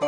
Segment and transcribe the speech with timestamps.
[0.00, 0.06] 卜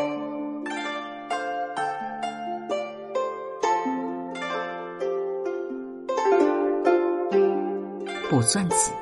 [8.42, 8.92] 算子，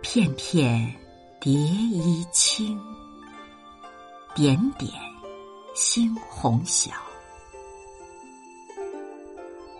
[0.00, 0.94] 片片
[1.40, 2.80] 蝶衣轻，
[4.32, 4.88] 点点
[5.74, 6.92] 猩红小。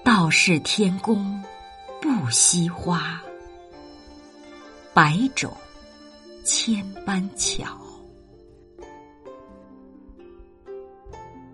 [0.02, 1.40] 道是天公
[2.00, 3.22] 不惜花，
[4.92, 5.56] 百种
[6.46, 7.76] 千般巧。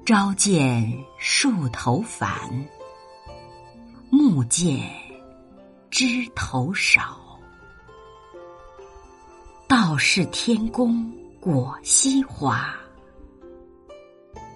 [0.05, 0.87] 朝见
[1.19, 2.31] 树头繁。
[4.11, 4.87] 暮见
[5.89, 7.41] 枝头少，
[9.67, 12.77] 道是天公果惜花，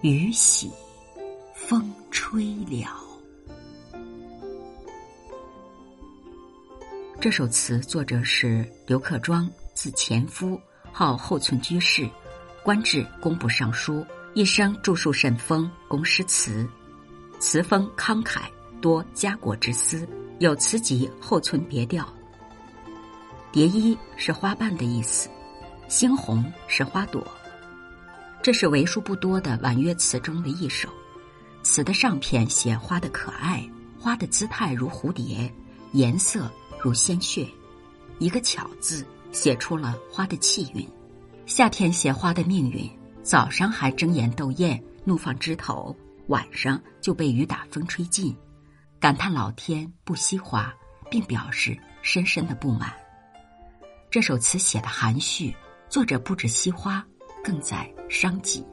[0.03, 0.71] 雨洗
[1.55, 2.91] 风吹了。
[7.19, 10.59] 这首词作者是刘克庄，字前夫，
[10.91, 12.09] 号后村居士，
[12.65, 16.67] 官至工部尚书，一生著述甚丰，工诗词，
[17.39, 18.41] 词风慷慨。
[18.81, 20.07] 多家国之思，
[20.39, 22.05] 有词集《后村别调》。
[23.51, 25.29] 蝶衣是花瓣的意思，
[25.89, 27.27] 猩红是花朵。
[28.43, 30.89] 这是为数不多的婉约词中的一首。
[31.63, 33.69] 词的上片写花的可爱，
[33.99, 35.53] 花的姿态如蝴蝶，
[35.93, 37.49] 颜色如鲜血。
[38.19, 39.05] 一个“巧”字
[39.37, 40.89] 写出了花的气韵。
[41.45, 42.91] 夏天写花的命运：
[43.23, 45.95] 早上还争妍斗艳，怒放枝头，
[46.29, 48.35] 晚上就被雨打风吹尽。
[48.99, 50.75] 感叹老天不惜花，
[51.11, 52.91] 并表示深深的不满。
[54.11, 55.55] 这首词写的含蓄，
[55.91, 57.07] 作者不止惜花，
[57.45, 58.65] 更在伤己。